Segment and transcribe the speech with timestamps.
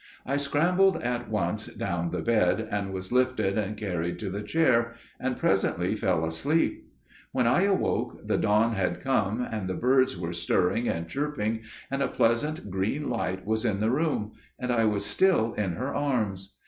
[0.25, 4.95] I scrambled at once down the bed, and was lifted and carried to the chair,
[5.19, 6.89] and presently fell asleep.
[7.33, 11.61] When I awoke the dawn had come, and the birds were stirring and chirping,
[11.91, 15.93] and a pleasant green light was in the room; and I was still in her
[15.93, 16.55] arms.